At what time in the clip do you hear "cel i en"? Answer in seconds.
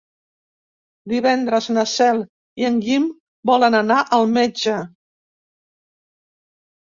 1.91-2.79